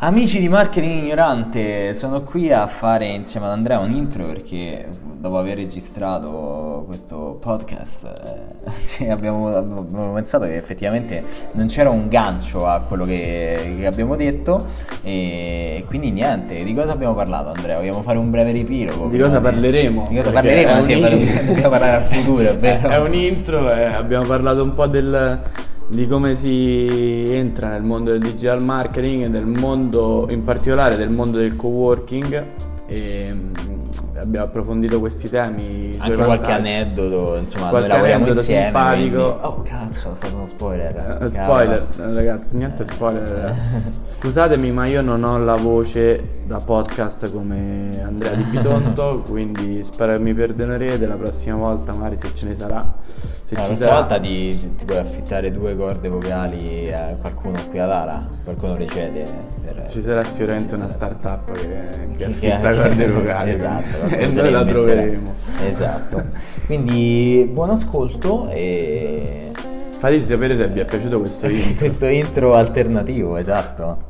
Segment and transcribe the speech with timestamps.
[0.00, 4.86] Amici di Marketing Ignorante, sono qui a fare insieme ad Andrea un intro perché
[5.18, 11.24] dopo aver registrato questo podcast eh, cioè abbiamo, abbiamo, pensato che effettivamente
[11.54, 14.64] non c'era un gancio a quello che, che, abbiamo detto
[15.02, 17.78] e quindi niente, di cosa abbiamo parlato Andrea?
[17.78, 19.08] Vogliamo fare un breve riepilogo?
[19.08, 20.06] Di cosa parleremo?
[20.08, 20.80] Di cosa parleremo?
[20.80, 21.44] Sì, in...
[21.44, 22.88] dobbiamo parlare al futuro, è vero?
[22.88, 25.40] È un intro e abbiamo parlato un po' del
[25.88, 31.10] di come si entra nel mondo del digital marketing e del mondo, in particolare del
[31.10, 32.44] mondo del co-working
[32.86, 33.52] e mm,
[34.16, 39.22] abbiamo approfondito questi temi anche qualche aneddoto insomma qualche noi lavoriamo insieme simpatico.
[39.22, 39.40] Quindi...
[39.42, 43.54] oh cazzo ho fatto uno spoiler uh, spoiler ragazzi niente spoiler.
[44.08, 50.12] Scusatemi ma io non ho la voce da podcast come Andrea Di Bitonto quindi spero
[50.12, 52.94] che mi perdonerete la prossima volta magari se ce ne sarà
[53.44, 57.90] se la prossima volta ti, ti, puoi affittare due corde vocali a qualcuno qui ad
[57.92, 59.24] Ala qualcuno ricede
[59.62, 63.50] per, ci sarà sicuramente una startup che, che affitta corde vocali.
[63.50, 65.34] Esatto e noi la troveremo.
[65.66, 66.24] esatto.
[66.64, 69.50] Quindi buon ascolto e
[69.98, 71.74] fateci sapere se vi è piaciuto questo intro.
[71.76, 74.07] questo intro alternativo esatto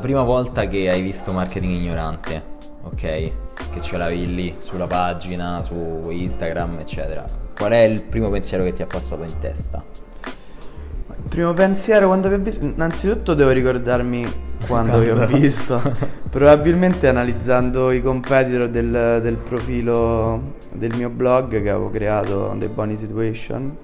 [0.00, 2.42] la prima volta che hai visto marketing ignorante,
[2.84, 2.96] ok?
[2.96, 7.22] Che ce l'avevi lì sulla pagina, su Instagram, eccetera.
[7.54, 9.84] Qual è il primo pensiero che ti è passato in testa?
[10.24, 12.64] Il primo pensiero quando vi ho visto.
[12.64, 14.26] Innanzitutto devo ricordarmi
[14.66, 15.80] quando vi ho visto.
[16.30, 22.96] Probabilmente analizzando i competitor del, del, profilo del mio blog che avevo creato, The Bonnie
[22.96, 23.76] Situation.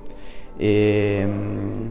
[0.57, 1.87] E mm,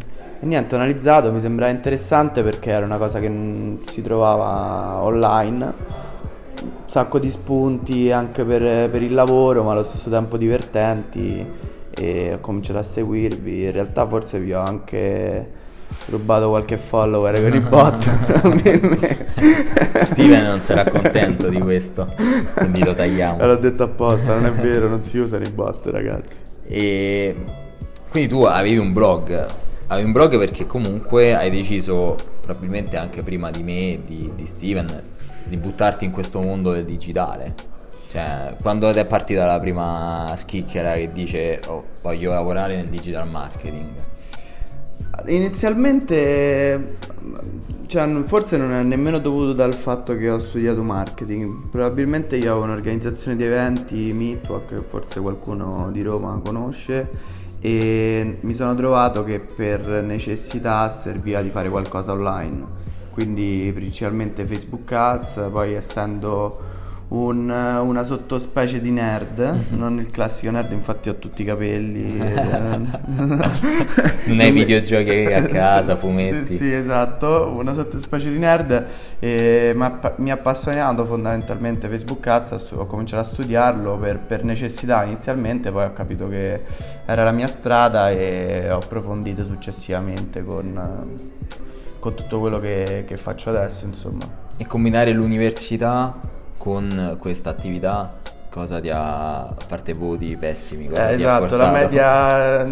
[0.46, 5.04] e niente, ho analizzato, mi sembrava interessante perché era una cosa che non si trovava
[5.04, 5.74] online.
[6.62, 11.44] Un sacco di spunti anche per, per il lavoro, ma allo stesso tempo divertenti.
[11.90, 13.64] E ho cominciato a seguirvi.
[13.64, 15.64] In realtà forse vi ho anche
[16.10, 18.08] rubato qualche follower con i bot.
[20.04, 22.08] Steven non sarà contento di questo,
[22.54, 23.44] quindi lo tagliamo.
[23.44, 26.42] L'ho detto apposta, non è vero, non si usano i bot, ragazzi.
[26.68, 27.36] E
[28.10, 33.52] quindi tu avevi un blog hai un blog perché comunque hai deciso, probabilmente anche prima
[33.52, 35.04] di me, di, di Steven,
[35.44, 37.54] di buttarti in questo mondo del digitale.
[38.10, 43.90] Cioè, quando è partita la prima schicchera che dice oh, voglio lavorare nel digital marketing?
[45.28, 46.98] Inizialmente,
[47.86, 51.70] cioè, forse non è nemmeno dovuto dal fatto che ho studiato marketing.
[51.70, 58.76] Probabilmente io avevo un'organizzazione di eventi, Meetwalk, forse qualcuno di Roma conosce e mi sono
[58.76, 62.66] trovato che per necessità serviva di fare qualcosa online,
[63.12, 66.74] quindi principalmente Facebook Ads, poi essendo
[67.08, 69.78] un, una sottospecie di nerd, mhm.
[69.78, 72.18] non il classico nerd, infatti ho tutti i capelli.
[74.26, 76.44] non hai videogiochi a casa, fumetti.
[76.44, 78.86] Sì, sì, esatto, una sottospecie di nerd
[79.20, 85.72] e mi ha appassionato fondamentalmente Facebook Ads, ho cominciato a studiarlo per, per, necessità inizialmente,
[85.72, 86.62] poi ho capito che
[87.06, 91.14] era la mia strada e ho approfondito successivamente con,
[92.00, 94.44] con tutto quello che, che faccio adesso, insomma.
[94.58, 96.34] E combinare l'università
[96.66, 98.12] con questa attività
[98.50, 102.70] cosa ti ha, a parte voti pessimi, cosa eh, esatto, la media eh,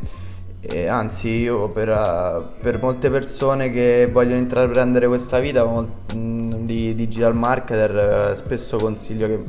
[0.61, 5.63] e anzi io per, per, molte persone che vogliono intraprendere questa vita
[6.11, 9.43] di digital marketer eh, spesso consiglio che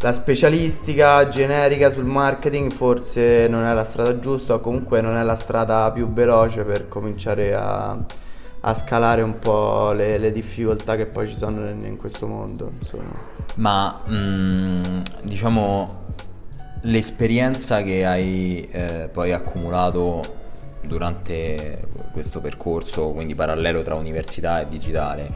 [0.00, 5.22] la specialistica generica sul marketing forse non è la strada giusta o comunque non è
[5.24, 7.98] la strada più veloce per cominciare a,
[8.60, 12.70] a scalare un po' le, le, difficoltà che poi ci sono in, in questo mondo.
[12.80, 13.12] Insomma.
[13.56, 16.06] Ma mh, mm, diciamo
[16.82, 20.36] l'esperienza che hai eh, poi accumulato
[20.82, 25.26] durante questo percorso, quindi parallelo tra università e digitale,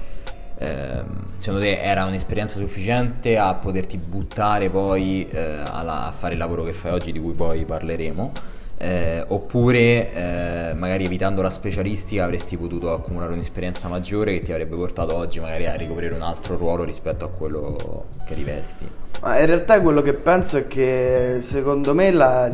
[1.37, 6.63] secondo te era un'esperienza sufficiente a poterti buttare poi eh, alla, a fare il lavoro
[6.63, 8.33] che fai oggi di cui poi parleremo?
[8.79, 14.75] Eh, oppure eh, magari evitando la specialistica avresti potuto accumulare un'esperienza maggiore che ti avrebbe
[14.75, 18.89] portato oggi magari a ricoprire un altro ruolo rispetto a quello che rivesti?
[19.21, 22.51] Ma in realtà quello che penso è che secondo me la,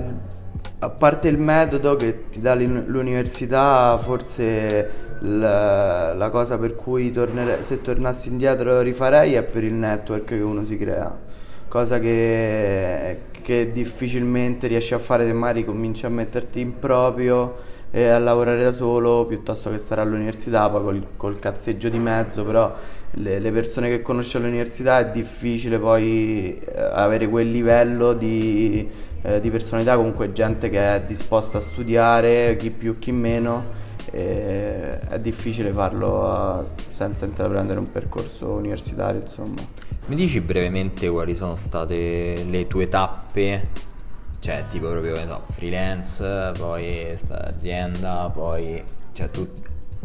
[0.81, 4.91] a parte il metodo che ti dà l'università, forse
[5.21, 10.41] la, la cosa per cui tornere, se tornassi indietro rifarei è per il network che
[10.41, 11.17] uno si crea,
[11.67, 17.57] cosa che, che difficilmente riesci a fare se magari cominci a metterti in proprio
[17.91, 22.45] e a lavorare da solo piuttosto che stare all'università, poi col, col cazzeggio di mezzo,
[22.45, 22.73] però
[23.13, 28.89] le, le, persone che conosci all'università è difficile poi eh, avere quel livello di,
[29.23, 35.19] eh, di personalità, comunque gente che è disposta a studiare, chi più chi meno è
[35.21, 39.61] difficile farlo senza intraprendere un percorso universitario insomma.
[40.07, 43.69] Mi dici brevemente quali sono state le tue tappe?
[44.41, 48.83] Cioè tipo proprio, so, freelance, poi azienda, poi...
[49.13, 49.47] Cioè tu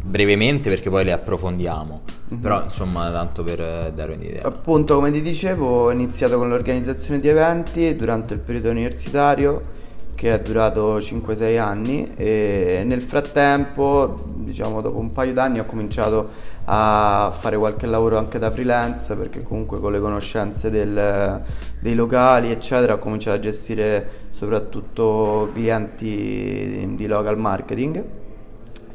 [0.06, 2.02] brevemente perché poi le approfondiamo,
[2.32, 2.42] mm-hmm.
[2.42, 4.44] però insomma tanto per dare un'idea.
[4.44, 9.82] Appunto come ti dicevo ho iniziato con l'organizzazione di eventi durante il periodo universitario
[10.14, 16.30] che è durato 5-6 anni e nel frattempo, diciamo dopo un paio d'anni, ho cominciato
[16.66, 21.42] a fare qualche lavoro anche da freelance perché comunque con le conoscenze del,
[21.80, 28.04] dei locali eccetera ho cominciato a gestire soprattutto clienti di, di local marketing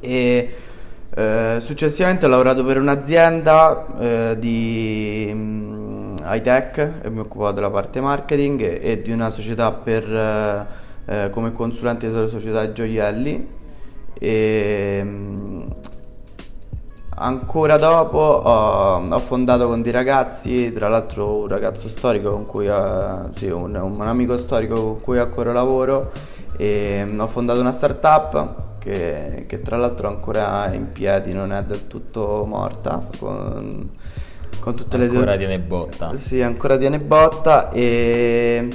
[0.01, 0.55] e
[1.19, 8.01] eh, successivamente ho lavorato per un'azienda eh, di um, high tech mi occupavo della parte
[8.01, 10.67] marketing e, e di una società per eh,
[11.07, 13.49] eh, come consulente della società gioielli.
[14.17, 15.63] E mm,
[17.17, 22.69] ancora dopo ho, ho, fondato con dei ragazzi, tra l'altro un ragazzo storico con cui,
[22.69, 26.13] uh, sì, un, un, amico storico con cui ancora lavoro
[26.57, 31.53] e um, ho fondato una startup che, che tra l'altro ancora è in piedi, non
[31.53, 33.07] è del tutto morta.
[33.19, 33.91] Con,
[34.61, 36.15] con tutte ancora le ancora tiene botta.
[36.17, 38.69] Sì, ancora tiene botta e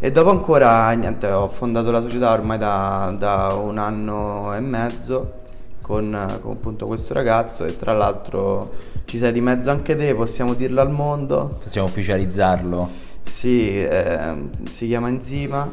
[0.00, 5.32] e dopo ancora, niente, ho fondato la società ormai da, da un anno e mezzo
[5.80, 8.74] con, con, appunto questo ragazzo e tra l'altro
[9.06, 11.58] ci sei di mezzo anche te, possiamo dirlo al mondo.
[11.60, 12.88] Possiamo ufficializzarlo?
[13.24, 14.34] Sì, eh,
[14.68, 15.68] si chiama Enzima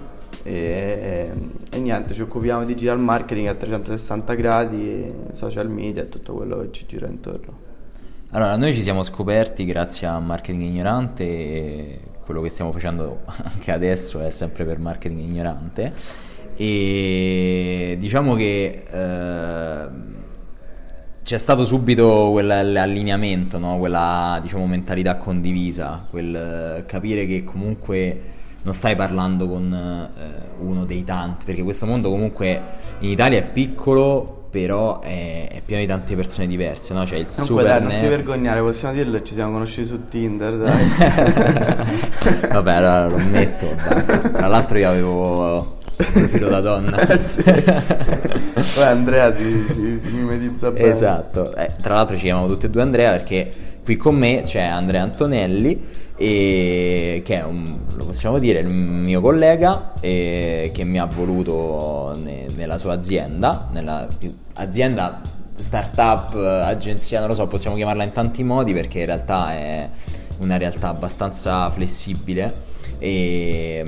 [0.47, 1.31] e,
[1.71, 6.59] e, niente, ci occupiamo di digital marketing a 360 gradi, social media e tutto quello
[6.59, 7.63] che ci gira intorno.
[8.29, 13.71] Allora, noi ci siamo scoperti grazie a Marketing Ignorante e quello che stiamo facendo anche
[13.71, 15.93] adesso è sempre per marketing ignorante
[16.57, 19.87] e diciamo che eh,
[21.21, 23.77] c'è stato subito quell'allineamento, no?
[23.79, 28.33] quella diciamo, mentalità condivisa, quel capire che comunque
[28.65, 32.61] non stai parlando con eh, uno dei tanti, perché questo mondo comunque
[32.99, 37.03] in Italia è piccolo, però è, è, pieno di tante persone diverse, no?
[37.03, 40.57] C'è il Comunque super dai, non ti vergognare, possiamo dirlo, ci siamo conosciuti su Tinder,
[40.57, 42.47] dai.
[42.49, 44.17] Vabbè, allora lo ammetto, basta.
[44.17, 46.97] Tra l'altro io avevo il profilo da donna.
[47.07, 47.43] Eh, sì.
[47.43, 50.89] Poi Andrea si, si, si mimetizza bene.
[50.89, 53.51] Esatto, eh, tra l'altro ci chiamiamo tutti e due Andrea perché
[53.85, 59.21] qui con me c'è Andrea Antonelli e che è un, lo possiamo dire il mio
[59.21, 64.07] collega che mi ha voluto ne, nella sua azienda nella
[64.53, 65.21] azienda
[65.57, 69.89] startup agenzia non lo so possiamo chiamarla in tanti modi perché in realtà è
[70.39, 72.53] una realtà abbastanza flessibile
[72.97, 73.85] e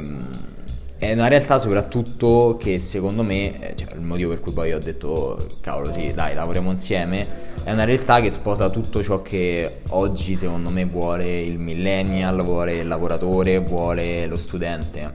[0.98, 5.48] è una realtà soprattutto che secondo me, cioè il motivo per cui poi ho detto
[5.62, 7.26] cavolo sì dai lavoriamo insieme,
[7.64, 12.78] è una realtà che sposa tutto ciò che oggi secondo me vuole il millennial, vuole
[12.78, 15.12] il lavoratore, vuole lo studente.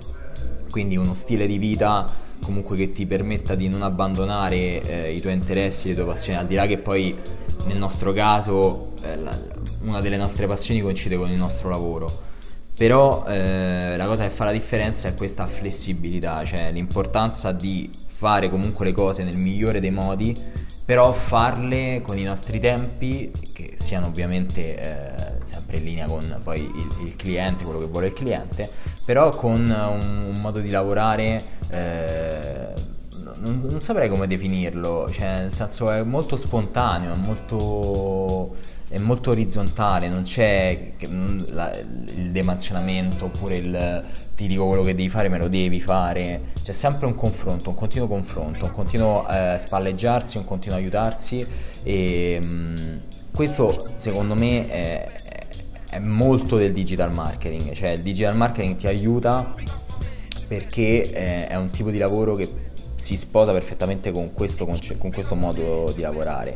[0.70, 2.08] Quindi uno stile di vita
[2.42, 6.46] comunque che ti permetta di non abbandonare eh, i tuoi interessi, le tue passioni, al
[6.46, 7.16] di là che poi
[7.66, 9.18] nel nostro caso eh,
[9.82, 12.30] una delle nostre passioni coincide con il nostro lavoro
[12.82, 18.48] però eh, la cosa che fa la differenza è questa flessibilità, cioè l'importanza di fare
[18.48, 20.34] comunque le cose nel migliore dei modi,
[20.84, 26.60] però farle con i nostri tempi, che siano ovviamente eh, sempre in linea con poi
[26.60, 28.70] il, il, cliente, quello che vuole il cliente,
[29.04, 31.42] però con un, un modo di lavorare...
[31.70, 32.90] Eh,
[33.42, 38.54] non, non, saprei come definirlo, cioè nel senso è molto spontaneo, è molto
[38.92, 40.92] è molto orizzontale, non c'è
[41.48, 44.04] la, il demansionamento oppure il
[44.42, 46.40] ti dico quello che devi fare, me lo devi fare.
[46.62, 51.46] C'è sempre un confronto, un continuo confronto, un continuo eh, spalleggiarsi, un continuo aiutarsi.
[51.84, 52.96] E mh, mm,
[53.32, 55.08] questo secondo me è,
[55.90, 59.54] è molto del digital marketing, cioè il digital marketing ti aiuta
[60.48, 62.48] perché è, è un tipo di lavoro che
[62.96, 66.54] si sposa perfettamente con questo, con questo modo di lavorare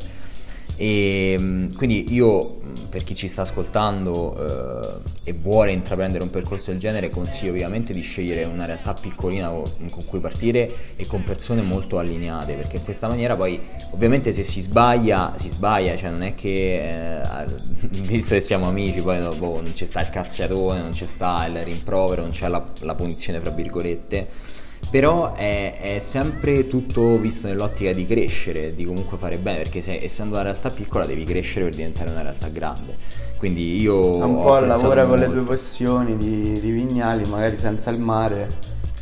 [0.76, 6.71] E mm, quindi io, per chi ci sta ascoltando eh, e vuole intraprendere un percorso
[6.71, 11.62] del genere, consiglio ovviamente di scegliere una realtà piccolina con cui partire e con persone
[11.62, 13.59] molto allineate, perché in questa maniera poi
[13.92, 17.47] ovviamente se si sbaglia, si sbaglia, cioè non è che eh,
[18.04, 21.64] visto che siamo amici poi boh, non ci sta il cazziatone, non ci sta il
[21.64, 24.54] rimprovero, non c'è la, la punizione fra virgolette
[24.97, 29.99] però è, è, sempre tutto visto nell'ottica di crescere, di comunque fare bene, perché se,
[30.03, 32.97] essendo una realtà piccola devi crescere per diventare una realtà grande.
[33.37, 34.25] Quindi io...
[34.25, 38.50] Un po' lavora con le tue passioni di, di Vignali, magari senza il mare.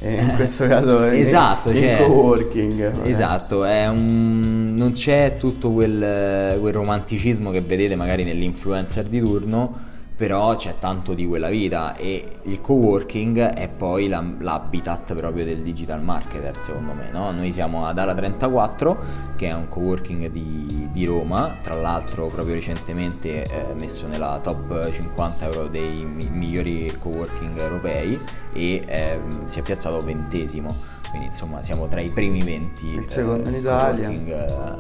[0.01, 3.07] E in questo caso è esatto, in, cioè, co-working.
[3.07, 10.55] Esatto, un, non c'è tutto quel, quel romanticismo che vedete magari nell'influencer di turno però
[10.55, 16.03] c'è tanto di quella vita e il co-working è poi la, l'habitat proprio del digital
[16.03, 17.33] marketer secondo me no?
[17.33, 18.99] noi siamo ad Ala 34
[19.37, 24.91] che è un co-working di, di Roma tra l'altro proprio recentemente eh, messo nella top
[24.91, 28.19] 50 euro dei mi- migliori co-working europei
[28.53, 30.75] e eh, si è piazzato ventesimo.
[31.11, 34.09] Quindi insomma siamo tra i primi 20 il secondo eh, in Italia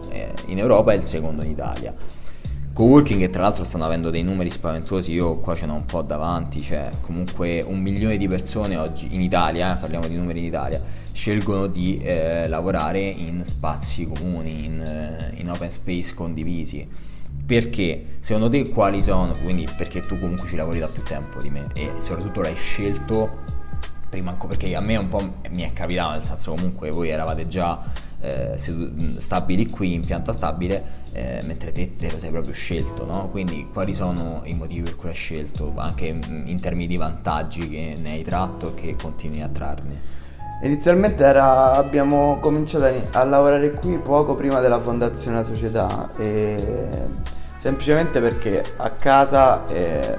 [0.08, 1.94] eh, in Europa e il secondo in Italia
[2.74, 6.02] Coworking che tra l'altro stanno avendo dei numeri spaventosi, io qua ce n'ho un po'
[6.02, 10.46] davanti, cioè comunque un milione di persone oggi in Italia, eh, parliamo di numeri in
[10.46, 16.84] Italia, scelgono di eh, lavorare in spazi comuni, in, eh, in, open space condivisi.
[17.46, 18.16] Perché?
[18.18, 19.34] Secondo te quali sono?
[19.34, 23.62] Quindi perché tu comunque ci lavori da più tempo di me e soprattutto l'hai scelto
[24.08, 27.82] prima perché a me un po' mi è capitato, nel senso comunque voi eravate già
[28.24, 28.58] eh,
[29.18, 33.28] stabili qui in pianta stabile, eh, mentre te te lo sei proprio scelto, no?
[33.30, 37.96] Quindi quali sono i motivi per cui hai scelto, anche in termini di vantaggi che
[38.00, 40.22] ne hai tratto e che continui a trarne?
[40.62, 46.10] Inizialmente era, abbiamo cominciato a, a, lavorare qui poco prima della fondazione della società,
[47.58, 50.16] semplicemente perché a casa, eh,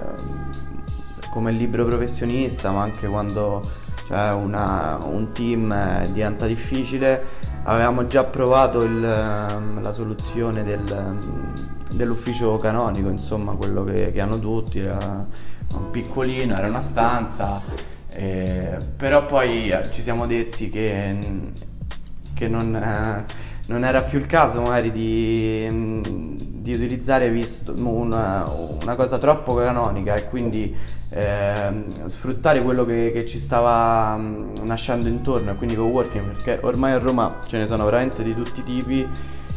[1.32, 3.68] come libero professionista, ma anche quando
[4.08, 11.18] c'è una, un team diventa difficile, avevamo già provato il, ehm, la soluzione del,
[11.92, 15.26] dell'ufficio canonico, insomma quello che, che hanno tutti, era
[15.74, 17.62] un piccolino, era una stanza,
[18.10, 21.18] eh, però poi eh, ci siamo detti che,
[22.34, 23.26] che non, eh,
[23.68, 25.68] non, era più il caso magari di,
[26.66, 28.44] di utilizzare visto, una,
[28.82, 30.76] una, cosa troppo canonica e quindi
[31.10, 36.94] eh, sfruttare quello che, che, ci stava mm, nascendo intorno e quindi co-working perché ormai
[36.94, 39.08] a Roma ce ne sono veramente di tutti i tipi.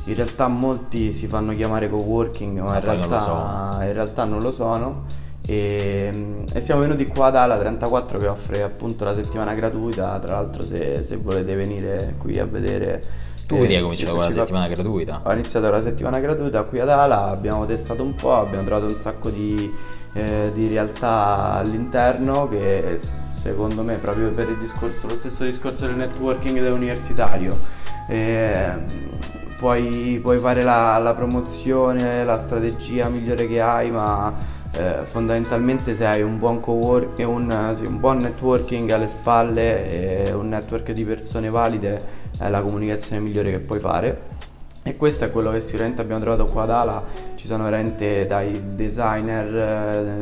[0.05, 5.05] In realtà molti si fanno chiamare co-working ma in realtà, in realtà, non lo sono.
[5.47, 10.19] E, e, siamo venuti qua ad Ala 34 che offre appunto la settimana gratuita.
[10.19, 13.03] Tra l'altro se, se volete venire qui a vedere
[13.49, 14.75] tu eh, hai cominciato con la settimana fa...
[14.75, 15.21] gratuita?
[15.25, 19.01] Ho iniziato la settimana gratuita qui ad Ala, abbiamo testato un po', abbiamo trovato un
[19.01, 22.99] sacco di eh, di realtà all'interno che
[23.41, 27.57] secondo me proprio per il discorso, lo stesso discorso del networking dell'universitario
[28.09, 28.73] eh,
[29.59, 34.33] puoi, puoi, fare la, la, promozione, la strategia migliore che hai ma
[34.73, 40.33] eh, fondamentalmente se hai un buon, co-work, un, sì, un buon networking alle spalle e
[40.33, 44.37] un network di persone valide è la comunicazione migliore che puoi fare
[44.89, 47.05] e questo è quello che sicuramente abbiamo trovato qua ad Ala,
[47.35, 49.55] ci sono veramente dai designer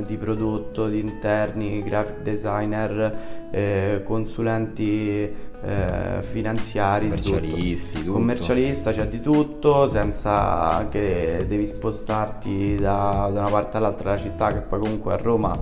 [0.00, 8.12] eh, di prodotto, di interni, graphic designer, eh, consulenti eh, finanziari, commercialisti, tutto.
[8.12, 14.48] commercialista, c'è di tutto, senza che devi spostarti da, da una parte all'altra della città,
[14.48, 15.56] che poi comunque a Roma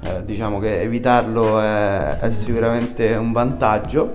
[0.00, 4.12] eh, diciamo che evitarlo è, è sicuramente un vantaggio.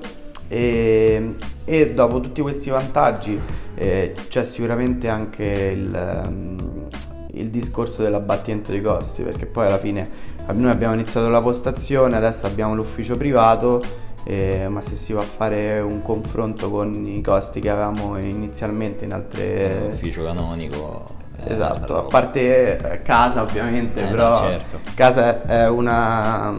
[0.47, 3.39] E, e dopo tutti questi vantaggi
[3.75, 6.87] eh, c'è sicuramente anche il, um,
[7.31, 10.09] il, discorso dell'abbattimento dei costi perché poi alla fine
[10.51, 13.81] noi abbiamo iniziato la postazione adesso abbiamo l'ufficio privato
[14.25, 19.05] eh, ma se si va a fare un confronto con i costi che avevamo inizialmente
[19.05, 19.89] in altre...
[19.89, 24.79] L'ufficio canonico Esatto, a parte eh, casa ovviamente, eh, però no, certo.
[24.95, 26.53] casa è una,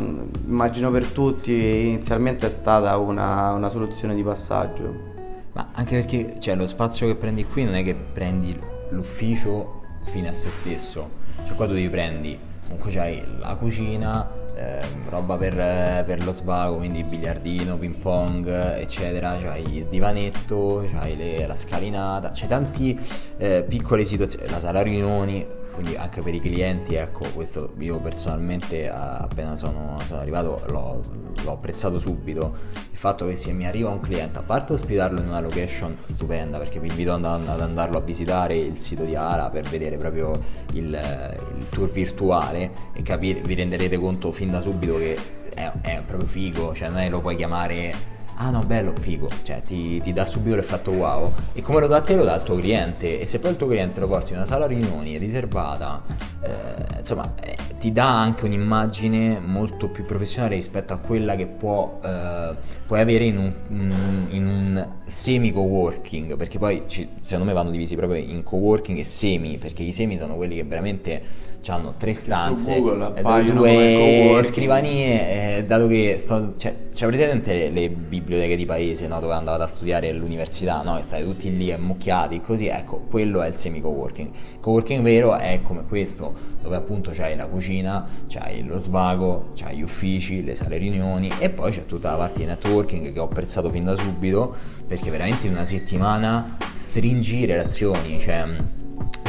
[0.47, 5.13] immagino per tutti, inizialmente è stata una, una soluzione di passaggio.
[5.53, 8.59] Ma anche perché cioè, lo spazio che prendi qui non è che prendi
[8.91, 11.11] l'ufficio fine a se stesso,
[11.47, 15.55] cioè qua tu devi prendi, comunque c'hai la cucina, eh, roba per,
[16.05, 19.37] per, lo svago, quindi biliardino, ping pong, eccetera.
[19.37, 22.99] C'hai il divanetto, c'hai le, la scalinata, c'hai tanti
[23.37, 28.89] eh, piccole situazioni, la sala riunioni, quindi anche per i clienti, ecco, questo io personalmente
[28.89, 31.01] appena sono, sono arrivato l'ho,
[31.43, 32.55] l'ho, apprezzato subito,
[32.91, 36.59] il fatto che se mi arriva un cliente, a parte ospitarlo in una location stupenda,
[36.59, 40.41] perché vi invito ad, ad andarlo a visitare il sito di Ala per vedere proprio
[40.73, 40.99] il,
[41.57, 45.19] il tour virtuale e capire, vi renderete conto fin da subito che
[45.55, 49.63] è, è proprio figo, cioè non è lo puoi chiamare ah no bello, figo, cioè
[49.63, 51.33] ti, ti, dà subito l'effetto wow.
[51.53, 53.21] E come lo dà a te lo dà al tuo cliente.
[53.21, 56.03] E se poi il tuo cliente lo porti in una sala riunioni riservata,
[56.43, 62.01] eh, insomma eh, ti dà anche un'immagine molto più professionale rispetto a quella che può,
[62.03, 62.55] eh,
[62.87, 67.95] puoi avere in un, in un semi co-working, perché poi ci, secondo me vanno divisi
[67.95, 72.81] proprio in co-working e semi, perché i semi sono quelli che veramente hanno tre stanze,
[72.81, 79.21] due scrivanie, eh, dato che sto, cioè, c'è presente le, le biblioteche di paese no,
[79.21, 80.99] dove andavate a studiare all'università, no?
[80.99, 84.31] e state tutti lì ammucchiati, così, ecco, quello è il semi co-working.
[84.61, 89.83] Co-working vero è come questo, dove appunto c'hai la cucina, c'hai lo svago, c'hai gli
[89.83, 93.71] uffici, le sale riunioni e poi c'è tutta la parte di networking che ho apprezzato
[93.71, 94.55] fin da subito
[94.87, 98.45] perché veramente in una settimana stringi relazioni, cioè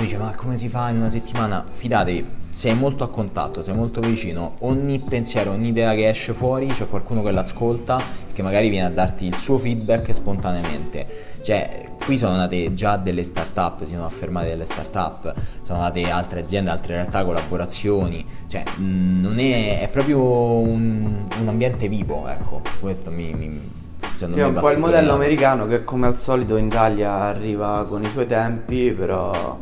[0.02, 1.64] dice ma come si fa in una settimana?
[1.72, 6.68] Fidatevi, sei molto a contatto, sei molto vicino, ogni pensiero, ogni idea che esce fuori
[6.68, 11.34] c'è qualcuno che l'ascolta e che magari viene a darti il suo feedback spontaneamente.
[11.42, 16.42] Cioè, qui sono nate già delle start-up, si sono affermate delle start-up, sono nate altre
[16.42, 23.12] aziende, altre realtà, collaborazioni, cioè non è, è proprio un, un, ambiente vivo, ecco, questo
[23.12, 23.84] mi, mi
[24.14, 27.86] Secondo sì, è un po' il modello americano che come al solito in Italia arriva
[27.88, 29.60] con i suoi tempi, però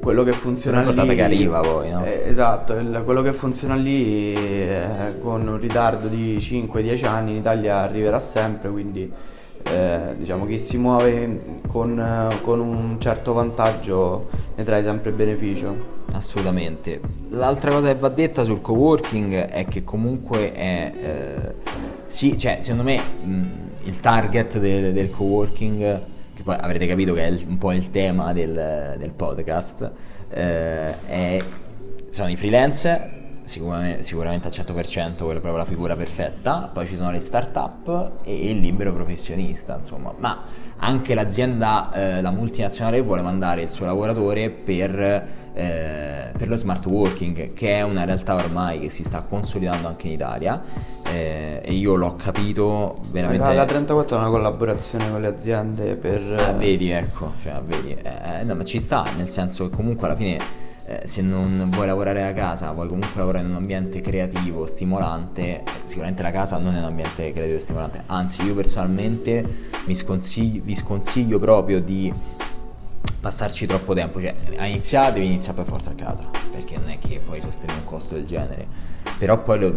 [0.00, 1.14] quello che funziona lì...
[1.14, 2.04] che arriva poi, no?
[2.04, 7.36] Eh, esatto, il, quello che funziona lì eh, con un ritardo di 5-10 anni in
[7.36, 9.10] Italia arriverà sempre, quindi
[9.62, 15.98] eh, diciamo chi si muove con, con, un certo vantaggio ne trae sempre beneficio.
[16.12, 17.00] Assolutamente.
[17.28, 20.92] L'altra cosa che va detta sul coworking è che comunque è...
[21.00, 21.54] Eh,
[22.06, 23.00] sì, cioè, secondo me...
[23.22, 26.00] Mh, il target del, del co-working,
[26.40, 29.90] che poi avrete capito che è un po' il tema del, del podcast,
[30.30, 31.36] eh, è,
[32.08, 34.74] sono i freelance sicuramente, sicuramente al 100%
[35.16, 39.76] quella è proprio la figura perfetta, poi ci sono le start-up e il libero professionista,
[39.76, 40.44] insomma, ma
[40.80, 44.98] anche l'azienda, eh, la multinazionale vuole mandare il suo lavoratore per,
[45.52, 50.06] eh, per, lo smart working, che è una realtà ormai che si sta consolidando anche
[50.06, 50.62] in Italia
[51.04, 53.52] eh, e io l'ho capito veramente...
[53.52, 56.20] La 34 è una collaborazione con le aziende per...
[56.38, 60.16] Ah, vedi, ecco, cioè, vedi, eh, no, ma ci sta, nel senso che comunque alla
[60.16, 64.66] fine eh, se non vuoi lavorare a casa, vuoi comunque lavorare in un ambiente creativo,
[64.66, 69.94] stimolante, sicuramente la casa non è un ambiente creativo e stimolante, anzi io personalmente vi
[70.74, 72.12] sconsiglio proprio di
[73.20, 76.98] passarci troppo tempo, cioè a iniziare devi iniziare per forza a casa, perché non è
[76.98, 78.66] che puoi sostenere un costo del genere,
[79.16, 79.72] però poi lo,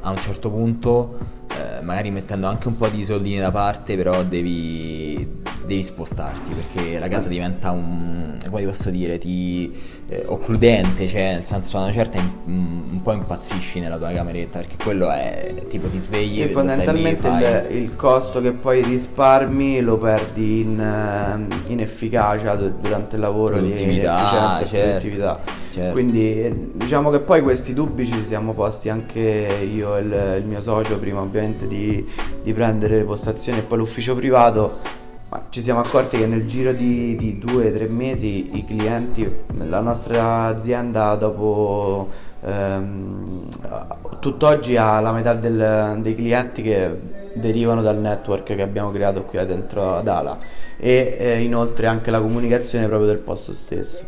[0.00, 1.16] a un certo punto,
[1.48, 6.98] eh, magari mettendo anche un po' di soldini da parte, però devi, devi spostarti, perché
[6.98, 9.72] la casa diventa un, poi posso dire, ti
[10.08, 14.58] eh, occludente, cioè nel senso a una certa in, un po' impazzisci nella tua cameretta,
[14.60, 19.98] perché quello è tipo ti svegli e fondamentalmente il, il, costo che poi risparmi lo
[19.98, 25.64] perdi in, eh, in efficacia durante il lavoro di efficienza certo, produttività.
[25.72, 25.92] Certo.
[25.92, 30.62] Quindi diciamo che poi questi dubbi ci siamo posti anche io e il, il mio
[30.62, 32.06] socio prima ovviamente di,
[32.42, 35.04] di prendere le postazioni e poi l'ufficio privato
[35.50, 39.80] ci siamo accorti che nel giro di, di due o tre mesi i clienti, la
[39.80, 42.08] nostra azienda dopo
[42.42, 43.48] ehm,
[44.20, 46.98] tutt'oggi ha la metà del, dei clienti che
[47.34, 50.38] derivano dal network che abbiamo creato qui dentro ad Ala
[50.76, 54.04] e eh, inoltre anche la comunicazione proprio del posto stesso.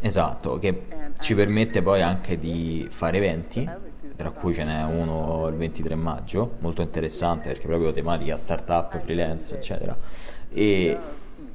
[0.00, 0.82] Esatto, che
[1.20, 3.90] ci permette poi anche di fare eventi
[4.22, 9.56] tra cui ce n'è uno il 23 maggio, molto interessante perché proprio tematica startup, freelance,
[9.56, 9.96] eccetera.
[10.54, 10.98] E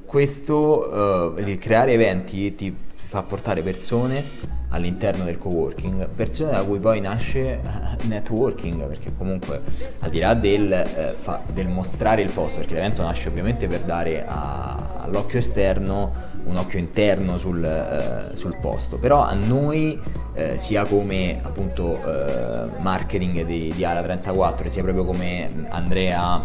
[0.04, 7.00] questo, uh, creare eventi ti fa portare persone all'interno del co-working, persone da cui poi
[7.00, 9.62] nasce eh, networking, perché comunque
[10.00, 13.80] al di là del, eh, fa, del mostrare il posto, perché l'evento nasce ovviamente per
[13.80, 19.98] dare a, all'occhio esterno un occhio interno sul, eh, sul posto, però a noi
[20.34, 26.44] eh, sia come appunto eh, marketing di, di Ala 34, sia proprio come Andrea,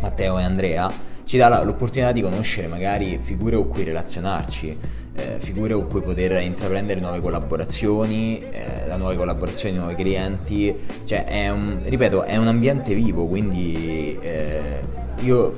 [0.00, 0.90] Matteo e Andrea,
[1.28, 4.78] ci dà l'opportunità di conoscere magari figure con cui relazionarci,
[5.14, 11.24] eh, figure con cui poter intraprendere nuove collaborazioni, eh, da nuove collaborazioni, nuovi clienti, cioè
[11.24, 14.80] è un, ripeto, è un ambiente vivo, quindi eh,
[15.18, 15.52] io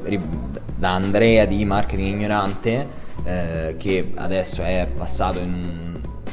[0.76, 2.88] da Andrea di Marketing Ignorante,
[3.22, 5.90] eh, che adesso è passato in un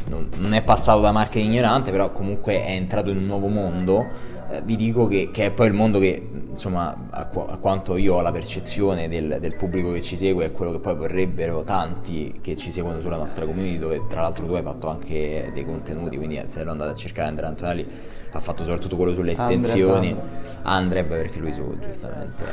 [0.10, 4.08] non, non è passato da marketing ignorante, però comunque è entrato in un nuovo mondo
[4.50, 7.98] eh, vi dico che, che, è poi il mondo che, insomma, a, qu- a quanto
[7.98, 11.64] io ho la percezione del, del, pubblico che ci segue, è quello che poi vorrebbero
[11.64, 15.66] tanti che ci seguono sulla nostra community, dove tra l'altro tu hai fatto anche dei
[15.66, 17.86] contenuti, quindi se lo andate a cercare Andrea Antonelli
[18.32, 20.16] ha fatto soprattutto quello sulle estensioni.
[20.64, 22.44] Andreb perché lui su, giustamente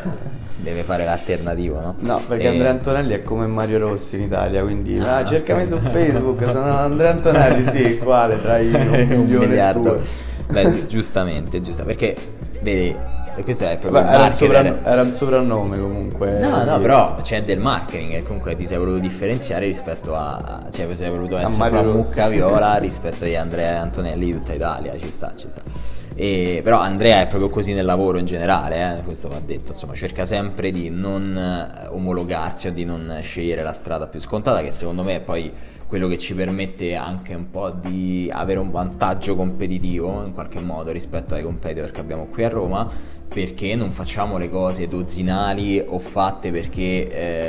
[0.57, 1.95] deve fare l'alternativo, no?
[1.99, 2.49] No, perché e...
[2.49, 6.77] Andrea Antonelli è come Mario Rossi in Italia, quindi ah, ah cercami su Facebook, sono
[6.77, 10.33] Andrea Antonelli, sì, quale tra i un milione e due.
[10.51, 12.17] Beh, giustamente, giusto, perché
[12.61, 12.95] vedi,
[13.43, 16.39] questo è proprio Beh, era, un sopranno- era, un soprannome comunque.
[16.39, 20.67] No, no, però c'è del marketing e comunque ti sei voluto differenziare rispetto a.
[20.71, 24.97] cioè, sei voluto essere una mucca viola rispetto agli Andrea Antonelli di tutta Italia.
[24.97, 25.63] Ci sta, ci sta.
[26.17, 29.95] E, però Andrea è proprio così nel lavoro in generale, eh, questo va detto, insomma,
[29.95, 34.71] cerca sempre di non eh, omologarsi o di non scegliere la strada più scontata, che
[34.71, 35.53] secondo me è poi
[35.95, 40.91] quello che ci permette anche un po' di avere un vantaggio competitivo in qualche modo
[40.91, 42.91] rispetto ai competitor che abbiamo qui a Roma
[43.29, 46.81] perché non facciamo le cose dozzinali o fatte perché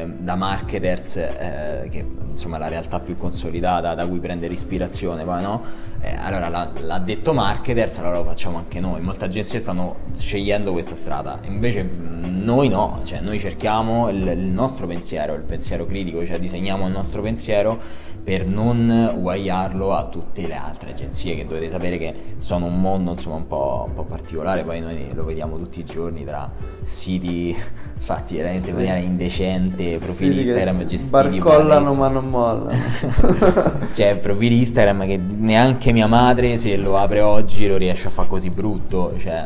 [0.03, 5.23] eh, da marketers, eh, che insomma è la realtà più consolidata da cui prendere ispirazione,
[5.23, 5.61] poi no?
[6.01, 9.01] Eh, allora l'ha, l'ha, detto marketers, allora lo facciamo anche noi.
[9.01, 14.87] Molte agenzie stanno scegliendo questa strada, invece noi no, cioè noi cerchiamo il, il nostro
[14.87, 17.79] pensiero, il pensiero critico, cioè disegniamo il nostro pensiero
[18.25, 23.11] per non uguagliarlo a tutte le altre agenzie che dovete sapere che sono un mondo
[23.11, 27.55] insomma un po', un po particolare, poi noi lo vediamo tutti i giorni tra siti
[27.99, 32.79] fatti veramente in maniera indecente, profili sì, Instagram gestiti barcollano ma non mollano.
[33.93, 38.27] cioè profili Instagram che neanche mia madre se lo apre oggi lo riesce a fare
[38.27, 39.45] così brutto, cioè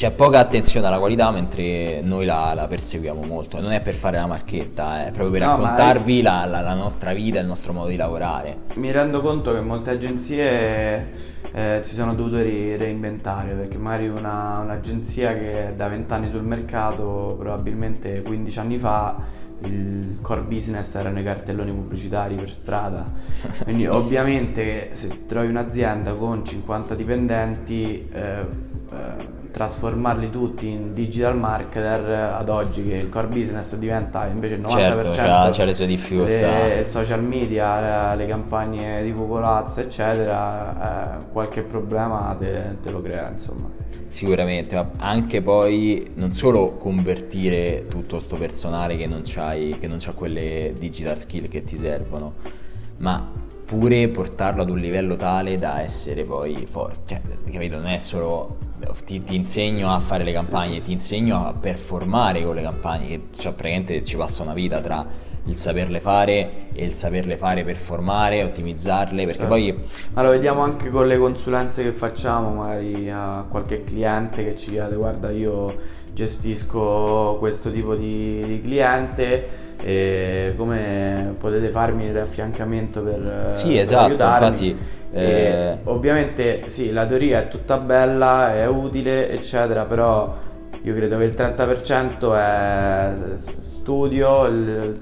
[0.00, 3.60] c'è poca attenzione alla qualità mentre noi la, la, perseguiamo molto.
[3.60, 6.22] Non è per fare la marchetta, è proprio per no, raccontarvi è...
[6.22, 8.60] la, la, la, nostra vita, il nostro modo di lavorare.
[8.76, 11.10] Mi rendo conto che molte agenzie
[11.52, 16.44] eh, si sono dovute reinventare perché magari una, un'agenzia che è da 20 anni sul
[16.44, 19.18] mercato, probabilmente 15 anni fa,
[19.64, 23.04] il core business erano i cartelloni pubblicitari per strada.
[23.64, 28.08] Quindi ovviamente se trovi un'azienda con 50 dipendenti...
[28.10, 34.54] Eh, eh, trasformarli tutti in digital marketer ad oggi che il core business diventa invece
[34.54, 36.74] il 90% certo, c'ha, c'ha le sue difficoltà.
[36.74, 43.00] il social media, le, le, campagne di Ads eccetera eh, qualche problema te, te, lo
[43.02, 43.68] crea insomma.
[44.06, 49.96] Sicuramente ma anche poi non solo convertire tutto sto personale che non, c'hai, che non
[49.98, 52.34] c'ha quelle digital skill che ti servono
[52.98, 53.26] ma
[53.64, 57.20] pure portarlo ad un livello tale da essere poi forte.
[57.22, 57.76] Cioè, capito?
[57.76, 58.56] Non è solo
[59.04, 63.20] ti, ti, insegno a fare le campagne, ti insegno a performare con le campagne, che
[63.36, 65.06] cioè, praticamente ci passa una vita tra
[65.44, 69.54] il saperle fare e il saperle fare performare, ottimizzarle, perché certo.
[69.54, 69.78] poi...
[70.12, 74.70] Ma lo vediamo anche con le consulenze che facciamo, magari a qualche cliente che ci
[74.70, 75.74] chiede, guarda io
[76.12, 79.68] gestisco questo tipo di, di cliente
[80.56, 84.76] come potete farmi il riaffiancamento per sì esatto per infatti
[85.12, 85.78] eh...
[85.84, 90.36] ovviamente sì la teoria è tutta bella è utile eccetera però
[90.82, 93.12] io credo che il 30% è
[93.60, 94.48] studio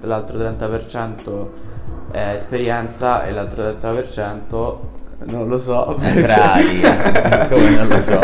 [0.00, 1.48] l'altro 30%
[2.10, 4.76] è esperienza e l'altro 30%
[5.24, 5.96] non lo so.
[5.96, 7.48] È pratica.
[7.50, 8.20] Come non lo so.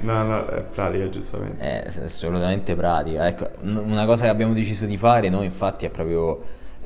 [0.00, 1.62] no, no, è pratica, giustamente.
[1.62, 3.26] È assolutamente pratica.
[3.26, 6.40] Ecco, una cosa che abbiamo deciso di fare noi, infatti, è proprio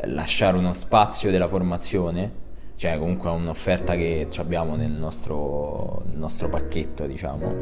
[0.04, 2.42] lasciare uno spazio della formazione
[2.84, 7.54] cioè comunque è un'offerta che abbiamo nel nostro, nel nostro pacchetto diciamo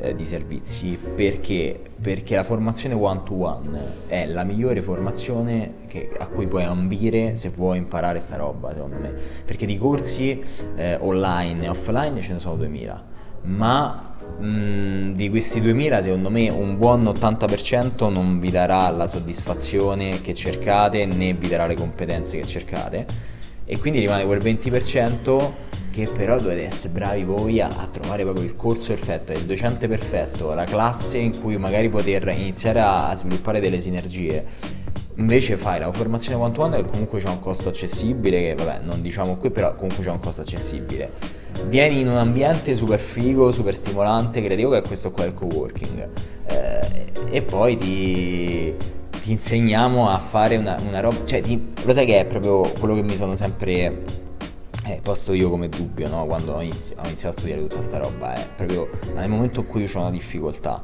[0.00, 0.96] eh, di servizi.
[0.96, 1.78] Perché?
[2.00, 7.36] perché la formazione one to one è la migliore formazione che, a cui puoi ambire
[7.36, 9.12] se vuoi imparare sta roba secondo me.
[9.44, 10.42] Perché di corsi
[10.76, 13.08] eh, online e offline ce ne sono 2000
[13.42, 14.04] ma
[14.42, 20.34] Mm, di questi 2000 secondo me un buon 80% non vi darà la soddisfazione che
[20.34, 23.06] cercate né vi darà le competenze che cercate
[23.70, 25.50] e quindi rimane quel 20%
[25.92, 29.86] che però dovete essere bravi voi a, a, trovare proprio il corso perfetto, il docente
[29.86, 34.44] perfetto, la classe in cui magari poter iniziare a, a sviluppare delle sinergie.
[35.16, 38.80] Invece fai la formazione one to one che comunque c'è un costo accessibile, che vabbè
[38.82, 41.12] non diciamo qui, però comunque c'è un costo accessibile.
[41.68, 46.08] Vieni in un ambiente super figo, super stimolante, credevo che questo qua è il co-working.
[46.46, 48.74] Eh, e poi ti
[49.20, 52.94] ti insegniamo a fare una, una roba, cioè ti, lo sai che è proprio quello
[52.94, 54.02] che mi sono sempre
[54.84, 56.24] eh, posto io come dubbio, no?
[56.26, 59.66] Quando ho, inizi- ho, iniziato a studiare tutta sta roba, è proprio nel momento in
[59.66, 60.82] cui io ho una difficoltà,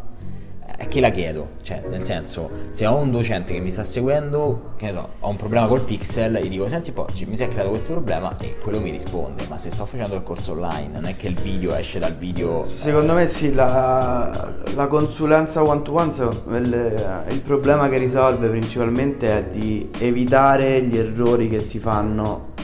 [0.76, 4.72] è che la chiedo, cioè nel senso se ho un docente che mi sta seguendo,
[4.76, 7.48] che ne so, ho un problema col pixel, gli dico senti poi mi si è
[7.48, 11.06] creato questo problema e quello mi risponde, ma se sto facendo il corso online non
[11.06, 12.64] è che il video esce dal video...
[12.64, 16.12] Secondo me sì, la, la consulenza one to one,
[16.58, 22.54] il, il problema che risolve principalmente è di evitare gli errori che si fanno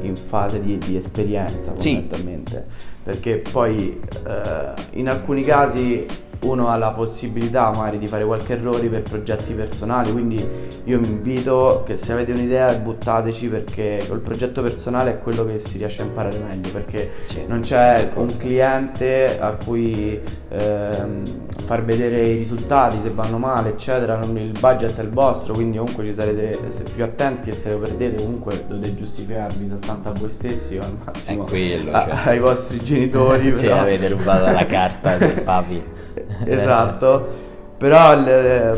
[0.00, 2.86] in fase di, di esperienza fondamentalmente sì.
[3.04, 6.04] perché poi eh, in alcuni casi
[6.40, 10.46] uno ha la possibilità magari di fare qualche errore per progetti personali, quindi
[10.84, 15.58] io mi invito che se avete un'idea buttateci perché col progetto personale è quello che
[15.58, 21.24] si riesce a imparare meglio, perché sì, non c'è un cliente a cui ehm,
[21.64, 26.04] far vedere i risultati, se vanno male, eccetera, il budget è il vostro, quindi comunque
[26.04, 26.58] ci sarete
[26.94, 30.96] più attenti e se lo perdete comunque dovete giustificarvi soltanto a voi stessi o al
[31.04, 32.18] massimo quello, a, cioè.
[32.24, 33.52] ai vostri genitori.
[33.58, 35.82] Se avete rubato la carta del papi.
[36.44, 37.46] esatto.
[37.78, 38.24] Però il,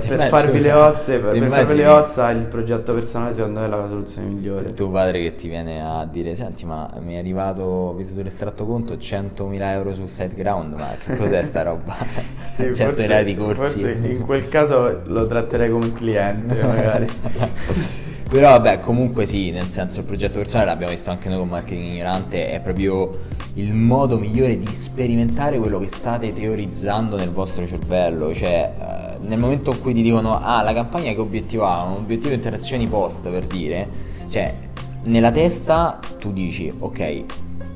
[0.07, 3.69] per farvi le ossa, per, per farvi le ossa il progetto personale secondo me è
[3.71, 4.75] la soluzione migliore.
[4.75, 8.97] Tuo padre che ti viene a dire, senti ma mi è arrivato, visto l'estratto conto,
[8.97, 11.97] 100.000 euro sul SiteGround, ma che cos'è sta roba?
[12.53, 13.81] sì, 100.000 di corsi.
[13.81, 17.07] Forse in quel caso lo tratterei come un cliente magari.
[18.31, 21.85] Però vabbè, comunque sì, nel senso il progetto personale l'abbiamo visto anche noi con Marketing
[21.85, 23.11] Ignorante, è proprio
[23.55, 29.37] il modo migliore di sperimentare quello che state teorizzando nel vostro cervello, cioè eh, nel
[29.37, 33.29] momento in cui ti dicono ah la campagna che obiettivo ha, un obiettivo interazioni post
[33.29, 33.89] per dire,
[34.29, 34.55] cioè
[35.03, 37.25] nella testa tu dici ok,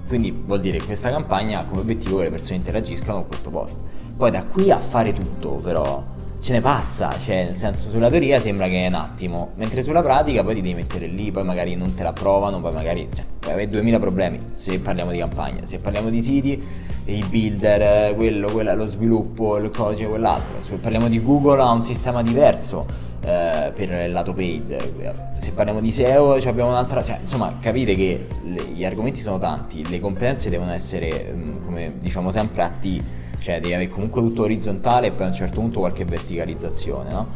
[0.06, 3.50] quindi vuol dire che questa campagna ha come obiettivo che le persone interagiscano con questo
[3.50, 3.80] post.
[4.16, 6.00] Poi da qui a fare tutto però
[6.44, 10.02] ce ne passa, cioè nel senso sulla teoria sembra che è un attimo, mentre sulla
[10.02, 13.24] pratica poi ti devi mettere lì, poi magari non te la provano, poi magari cioè,
[13.38, 16.62] puoi avere 2000 problemi se parliamo di campagna, se parliamo di siti,
[17.06, 21.80] i builder, quello, quella, lo sviluppo, il codice, quell'altro, se parliamo di Google ha un
[21.80, 22.86] sistema diverso
[23.22, 28.26] eh, per il lato paid, se parliamo di SEO abbiamo un'altra, cioè insomma capite che
[28.42, 33.00] le, gli argomenti sono tanti, le competenze devono essere mm, come diciamo sempre a T
[33.44, 37.26] cioè devi avere comunque tutto orizzontale e poi a un certo punto qualche verticalizzazione, no?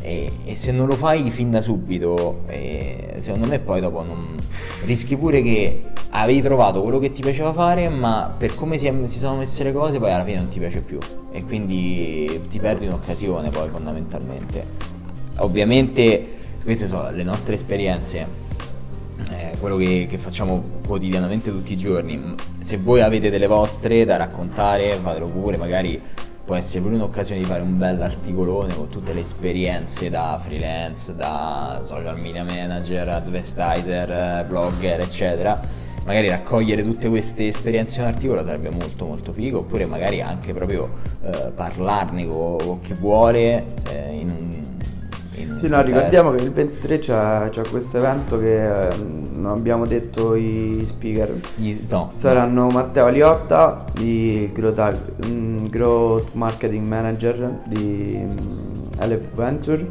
[0.00, 4.38] E, e se non lo fai fin da subito, eh, secondo me poi dopo non...
[4.84, 8.94] rischi pure che avevi trovato quello che ti piaceva fare, ma per come si, è,
[9.06, 11.00] si sono messe le cose poi alla fine non ti piace più
[11.32, 14.64] e quindi ti perdi un'occasione poi fondamentalmente.
[15.38, 16.26] Ovviamente
[16.62, 18.24] queste sono le nostre esperienze
[19.38, 22.34] eh, quello che, che, facciamo quotidianamente tutti i giorni.
[22.58, 26.00] Se voi avete delle vostre da raccontare, fatelo pure, magari
[26.44, 31.14] può essere pure un'occasione di fare un bel articolone con tutte le esperienze da freelance,
[31.16, 35.60] da social media manager, advertiser, blogger, eccetera.
[36.04, 40.54] Magari raccogliere tutte queste esperienze in un articolo sarebbe molto molto figo, oppure magari anche
[40.54, 40.88] proprio
[41.24, 44.55] eh, parlarne con, con, chi vuole eh, in un
[45.58, 50.34] sì, no, ricordiamo che il 23 c'è, c'è questo evento che eh, non abbiamo detto
[50.34, 51.34] i speaker.
[51.88, 52.10] no.
[52.14, 59.90] Saranno Matteo Aliotta, di Growth, mm, Growth Marketing Manager di mm, LF Venture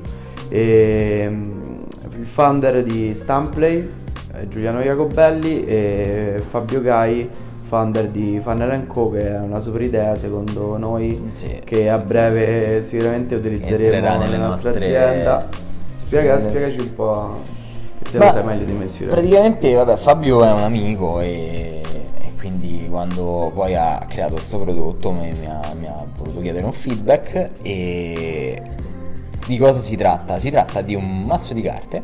[0.50, 1.82] e mm,
[2.18, 3.88] il founder di Stamplay,
[4.34, 7.30] eh, Giuliano Jacobelli e Fabio Gai
[7.76, 11.60] founder di Funnel Co che è una super idea secondo noi sì.
[11.66, 14.98] che a breve sicuramente utilizzeremo nella nostra nostre...
[14.98, 15.48] azienda
[15.98, 17.42] Spiega, spiegaci un po'
[18.10, 21.82] te lo sai meglio di me praticamente vabbè, Fabio è un amico e,
[22.18, 26.66] e, quindi quando poi ha creato questo prodotto mi, mi, ha, mi ha voluto chiedere
[26.66, 28.62] un feedback e
[29.46, 30.40] di cosa si tratta?
[30.40, 32.02] Si tratta di un mazzo di carte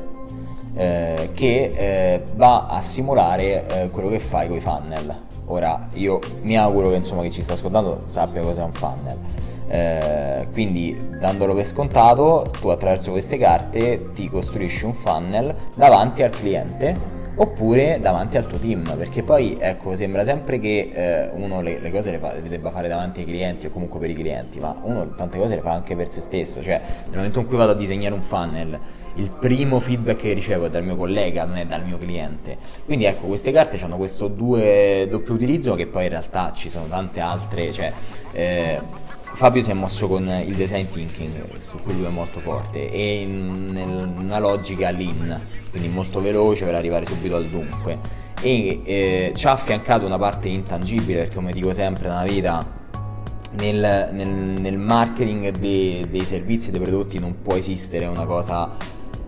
[0.75, 5.29] eh, che eh, va a simulare eh, quello che fai con i funnel.
[5.45, 9.17] Ora, io mi auguro che insomma chi ci sta ascoltando sappia cos'è un funnel.
[9.67, 16.31] Eh, quindi dandolo per scontato, tu attraverso queste carte ti costruisci un funnel davanti al
[16.31, 21.79] cliente oppure davanti al tuo team perché poi ecco sembra sempre che eh, uno le,
[21.79, 24.59] le cose le, fa, le, debba fare davanti ai clienti o comunque per i clienti
[24.59, 27.57] ma uno tante cose le fa anche per se stesso cioè nel momento in cui
[27.57, 28.79] vado a disegnare un funnel
[29.15, 32.57] il primo feedback che ricevo è dal mio collega, non è dal mio cliente.
[32.85, 36.87] Quindi ecco, queste carte hanno questo due, doppio utilizzo che poi in realtà ci sono
[36.87, 37.91] tante altre, cioè
[38.31, 38.79] eh,
[39.33, 43.21] Fabio si è mosso con il design thinking, su cui lui è molto forte, e
[43.21, 45.39] in, una logica lean,
[45.69, 47.97] quindi molto veloce per arrivare subito al dunque.
[48.41, 52.79] E eh, ci ha affiancato una parte intangibile, perché come dico sempre nella vita,
[53.53, 58.69] nel, nel, nel marketing dei, dei servizi e dei prodotti non può esistere una cosa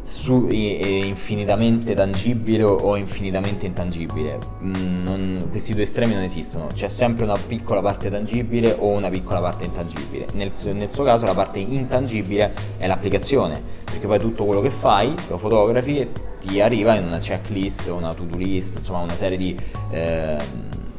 [0.04, 4.38] su, e, e infinitamente tangibile o infinitamente intangibile.
[4.62, 9.10] Mm, non, questi due estremi non esistono, c'è sempre una piccola parte tangibile o una
[9.10, 10.28] piccola parte intangibile.
[10.34, 15.16] Nel, nel suo caso la parte intangibile è l'applicazione, perché poi tutto quello che fai
[15.30, 19.58] lo fotografi e ti arriva in una checklist, una to-do list, insomma una serie di
[19.92, 20.38] eh,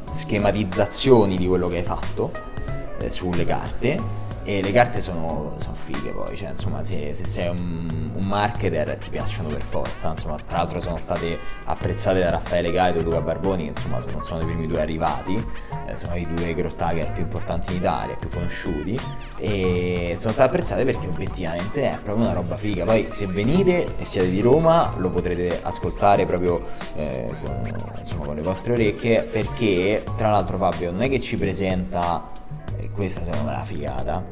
[0.09, 2.31] schematizzazioni di quello che hai fatto
[2.99, 7.49] eh, sulle carte e le carte sono, sono fighe poi, cioè insomma se, se sei
[7.49, 12.71] un, un, marketer ti piacciono per forza, insomma tra l'altro sono state apprezzate da Raffaele
[12.71, 15.43] Gaito e Luca Barboni che insomma sono, sono i primi due arrivati,
[15.87, 18.99] eh, sono i due grottager più importanti in Italia, più conosciuti
[19.37, 24.05] e sono state apprezzate perché obiettivamente è proprio una roba figa, poi se venite e
[24.05, 26.61] siete di Roma lo potrete ascoltare proprio
[26.95, 31.35] eh, con, insomma, con le vostre orecchie perché tra l'altro Fabio non è che ci
[31.35, 32.43] presenta
[32.95, 34.25] questa secondo me è la figata.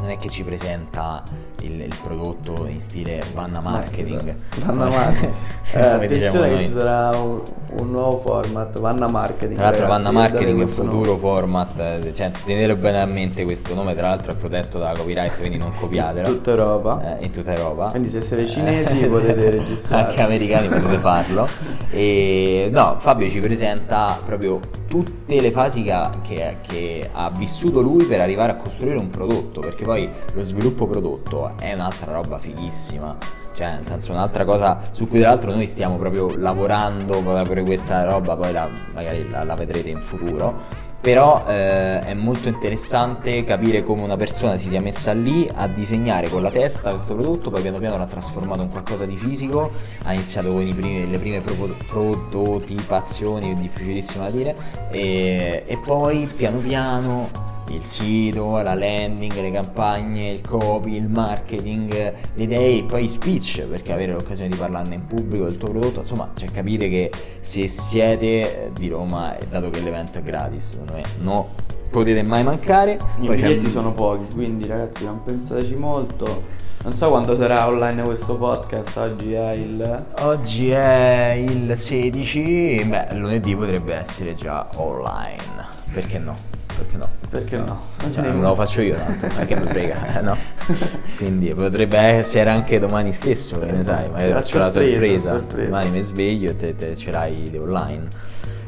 [0.00, 1.22] Non è che ci presenta
[1.62, 4.34] il, il prodotto in stile Vanna Marketing.
[4.64, 5.32] Vanna Marketing.
[5.72, 7.40] eh, attenzione che ci sarà un,
[7.78, 9.56] un, nuovo format, Vanna Marketing.
[9.56, 11.18] Tra l'altro Vanna Marketing è un futuro nome.
[11.18, 15.38] format, eh, cioè tenere bene a mente questo nome, tra l'altro è protetto da copyright,
[15.38, 16.28] quindi non copiatelo.
[16.28, 17.18] In tutta Europa.
[17.18, 17.86] Eh, in tutta Europa.
[17.90, 20.04] Quindi se siete cinesi potete registrare.
[20.04, 21.48] Anche americani potete farlo.
[21.90, 28.04] E no, Fabio ci presenta proprio tutte le fasi che, che, che ha vissuto lui
[28.04, 33.16] per arrivare a costruire un prodotto, perché poi lo sviluppo prodotto è un'altra roba fighissima.
[33.54, 38.04] Cioè, nel senso, un'altra cosa su cui tra l'altro noi stiamo proprio lavorando per questa
[38.04, 43.82] roba, poi la, magari la, la vedrete in futuro però eh, è molto interessante capire
[43.82, 47.60] come una persona si sia messa lì a disegnare con la testa questo prodotto, poi
[47.60, 49.72] piano piano l'ha trasformato in qualcosa di fisico,
[50.04, 54.54] ha iniziato con primi, le prime pro- prototipazioni, difficilissimo da dire,
[54.92, 61.90] e, e poi piano piano il sito, la landing, le campagne, il copy, il marketing,
[62.34, 66.00] le idee e poi speech perché avere l'occasione di parlarne in pubblico del tuo prodotto,
[66.00, 71.02] insomma, cioè capire che se siete di Roma, dato che l'evento è gratis, secondo me
[71.20, 71.50] no,
[71.90, 72.98] potete mai mancare.
[73.20, 76.60] I poi biglietti sono pochi, quindi ragazzi non pensateci molto.
[76.84, 80.04] Non so quando sarà online questo podcast, oggi è il...
[80.18, 85.38] Oggi è il 16, beh lunedì potrebbe essere già online,
[85.92, 86.51] perché no?
[86.76, 87.08] Perché no?
[87.28, 87.80] Perché no?
[88.10, 90.36] Cioè, non lo faccio io tanto, perché mi frega, no?
[91.16, 95.68] Quindi potrebbe essere anche domani stesso, che ne sai, magari faccio la sorpresa, sorpresa.
[95.70, 98.08] domani mi sveglio e te, te ce l'hai online.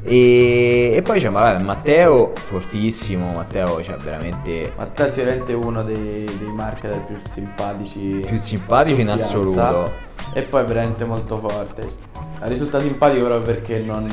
[0.07, 4.71] E, e, poi c'è vabbè, Matteo, fortissimo, Matteo cioè veramente...
[4.77, 8.23] Matteo è sicuramente uno dei, dei marketer più simpatici.
[8.27, 9.91] Più simpatici in assoluto.
[10.35, 12.13] E poi veramente molto forte.
[12.41, 14.11] Risulta simpatico proprio perché non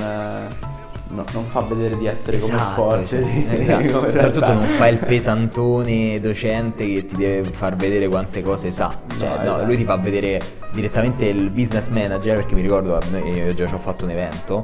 [1.14, 3.06] no, non fa vedere di essere esatto, come forte.
[3.06, 3.92] Cioè, esatto.
[3.92, 8.98] come Soprattutto non fa il pesantone docente che ti deve far vedere quante cose sa.
[9.18, 9.66] Cioè, no, no esatto.
[9.66, 13.80] lui ti fa vedere direttamente il business manager, perché mi ricordo, io già ci ho
[13.80, 14.64] fatto un evento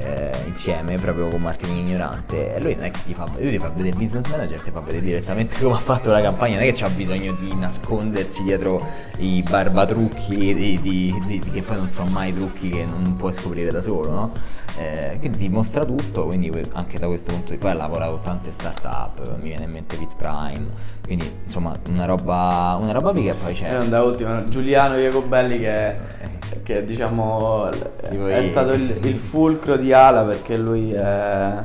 [0.00, 2.54] eh, insieme proprio con marketing ignorante.
[2.54, 4.70] E lui non è che ti fa, lui ti fa vedere il business manager ti
[4.70, 6.54] fa vedere direttamente come ha fatto la campagna.
[6.54, 8.84] Non è che c'ha bisogno di nascondersi dietro
[9.18, 13.70] i barbatrucchi di, di, di, che poi non sono mai trucchi che non puoi scoprire
[13.70, 14.32] da solo no?
[14.76, 18.20] Eh, quindi ti mostra tutto quindi anche da questo punto di vista poi ha lavorato
[18.22, 20.66] tante start-up mi viene in mente Pit Prime
[21.04, 25.58] quindi insomma una roba una roba figa e poi c'è e da ultimo Giuliano Iacobelli
[25.58, 31.60] che eh che diciamo è stato il, il, fulcro di Ala perché lui è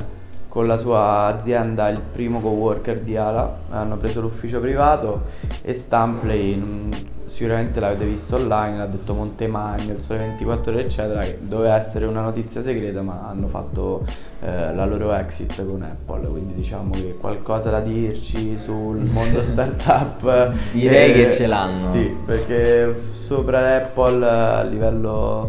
[0.48, 5.26] con la sua azienda il primo co-worker di Ala, hanno preso l'ufficio privato
[5.62, 6.88] e Stamplay
[7.28, 12.06] sicuramente l'avete visto online, l'ha detto Montemagno, il Sole 24 ore eccetera, che doveva essere
[12.06, 14.04] una notizia segreta ma hanno fatto
[14.40, 20.52] eh, la loro exit con Apple, quindi diciamo che qualcosa da dirci sul mondo startup.
[20.72, 21.90] Direi eh, che ce l'hanno.
[21.90, 25.48] Sì, perché sopra Apple a livello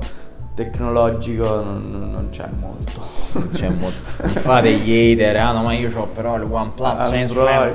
[0.53, 3.01] tecnologico non, non c'è molto.
[3.33, 3.97] Non c'è molto.
[4.23, 6.97] Mi fate gli hater, ah no ma io ho però il OnePlus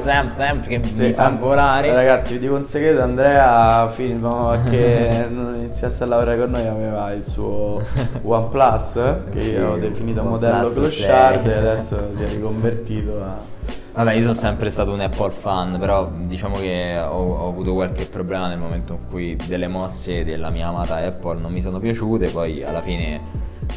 [0.03, 1.93] Transform che sì, mi fa volare.
[1.93, 7.13] Ragazzi vi dico un segreto, Andrea film che non iniziasse a lavorare con noi aveva
[7.13, 7.83] il suo
[8.23, 8.93] OnePlus
[9.31, 13.53] che sì, io ho definito modello clochard e adesso si è riconvertito a
[13.95, 18.07] Vabbè, io sono sempre stato un Apple fan, però diciamo che ho, ho, avuto qualche
[18.07, 22.29] problema nel momento in cui delle mosse della mia amata Apple non mi sono piaciute,
[22.31, 23.21] poi alla fine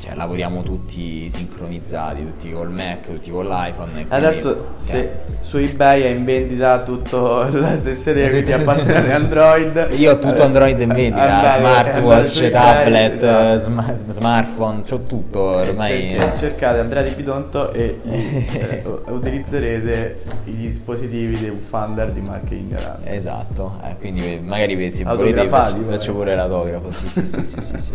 [0.01, 3.91] cioè, lavoriamo tutti sincronizzati, tutti col Mac, tutti con l'iPhone.
[3.91, 9.87] quindi, Adesso cioè, se su eBay è in vendita tutto la sessione quindi appassionati Android.
[9.91, 13.59] Io ho tutto Android in vendita, Andare- andare smartwatch, su eBay, tablet, esatto.
[13.59, 16.15] sma- smartphone, c'ho tutto ormai.
[16.17, 18.13] Cerca- cercate Andrea Di Pidonto e gli,
[18.57, 22.19] eh, utilizzerete i dispositivi del Thunder di
[22.49, 23.11] ignorante.
[23.11, 27.79] Esatto, eh, quindi magari se volete faccio, faccio pure l'autografo, sì sì sì sì, sì,
[27.79, 27.91] sì.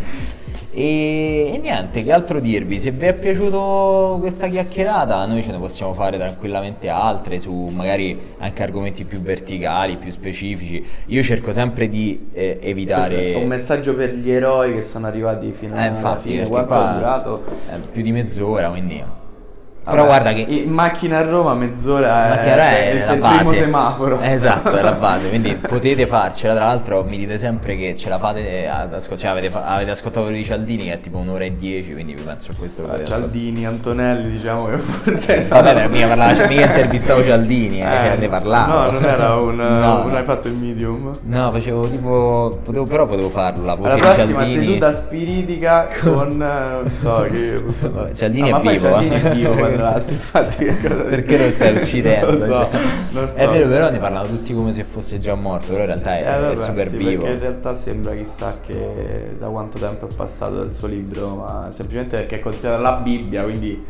[0.74, 2.80] E, e niente, che altro dirvi?
[2.80, 8.18] Se vi è piaciuto questa chiacchierata, noi ce ne possiamo fare tranquillamente altre su magari
[8.38, 10.82] anche argomenti più verticali, più specifici.
[11.06, 13.34] Io cerco sempre di eh, evitare...
[13.34, 16.46] un messaggio per gli eroi che sono arrivati fino Eh, alla infatti, fine.
[16.46, 17.44] Quanto qua è durato?
[17.68, 19.04] è più di mezz'ora, quindi...
[19.84, 20.40] Vabbè, Però guarda che...
[20.42, 23.36] in macchina a Roma mezz'ora Ma è, che ora è è il, la il base.
[23.38, 24.20] primo semaforo.
[24.20, 26.54] Esatto, è la base, quindi potete farcela.
[26.54, 29.90] Tra l'altro mi dite sempre che ce la fate ad ascoltare, cioè avete, fa- avete
[29.90, 32.88] ascoltato quello di Cialdini che è tipo un'ora e dieci, quindi vi penso a questo
[32.88, 33.04] Ah.
[33.04, 38.28] Cialdini, Antonelli, diciamo che forse Vabbè, beh, mica, parlava, mica intervistavo Cialdini, eh, cioè, ne
[38.28, 38.72] parlavo.
[38.72, 40.04] No, non era un, No.
[40.04, 41.10] un hai fatto il medium.
[41.24, 42.60] No, facevo tipo.
[42.62, 43.64] Potevo, però potevo farlo.
[43.64, 44.64] La voce Alla prossima Cialdini.
[44.66, 49.22] seduta spiritica con eh, non so che Cialdini Ah, è vivo, Cialdini eh.
[49.22, 52.32] è vivo tra l'altro, infatti Perché lo stai uccidendo?
[52.32, 52.80] Lo so, cioè.
[53.12, 53.30] so.
[53.32, 56.20] È vero, però ne parlano tutti come se fosse già morto, però in realtà è,
[56.20, 57.22] Eh, vabbè, è super sì, vivo.
[57.22, 61.68] Perché in realtà sembra chissà che da quanto tempo è passato dal suo libro, ma
[61.72, 63.84] semplicemente perché è considerata la Bibbia, quindi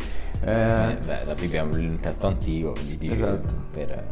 [0.45, 3.55] eh, Eh, beh, la Bibbia è un testo antico, quindi Esatto.
[3.73, 4.05] per...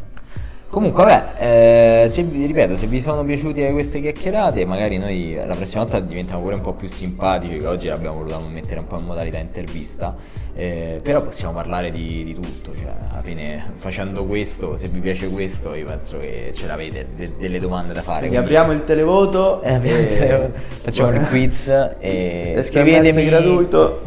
[0.70, 5.56] Comunque, vabbè, eh, se vi, ripeto, se vi sono piaciute queste chiacchierate, magari noi la
[5.56, 8.96] prossima volta diventiamo pure un po' più simpatici, che oggi l'abbiamo voluto mettere un po'
[9.00, 10.14] in modalità intervista,
[10.54, 15.26] eh, però possiamo parlare di, di tutto, cioè, alla fine facendo questo, se vi piace
[15.28, 18.28] questo, io penso che ce l'avete de- delle domande da fare.
[18.28, 20.50] quindi quindi- apriamo il televoto Eh, e-
[20.82, 21.66] facciamo il quiz
[21.98, 24.02] e scrivetemi gratuito.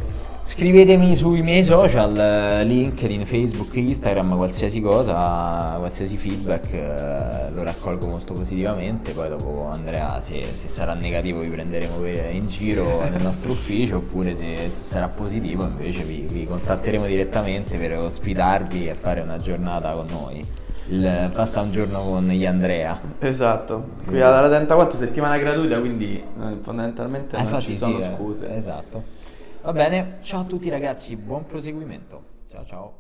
[0.45, 8.07] Scrivetemi sui miei social, eh, LinkedIn, Facebook, Instagram, qualsiasi cosa, qualsiasi feedback eh, lo raccolgo
[8.07, 9.13] molto positivamente.
[9.13, 14.35] Poi dopo Andrea, se, se sarà negativo, vi prenderemo in giro nel nostro ufficio, oppure
[14.35, 19.93] se, se sarà positivo, invece vi, vi contatteremo direttamente per ospitarvi e fare una giornata
[19.93, 20.45] con noi.
[20.89, 22.99] Il, passa un giorno con gli Andrea.
[23.19, 28.13] Esatto, qui alla 34 settimana gratuita, quindi eh, fondamentalmente Ah, non ci sono sì, eh,
[28.13, 28.55] scuse.
[28.57, 29.21] Esatto.
[29.64, 32.22] Va bene, ciao a tutti ragazzi, buon proseguimento.
[32.47, 32.93] Ciao ciao.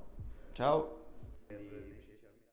[0.53, 1.02] Ciao.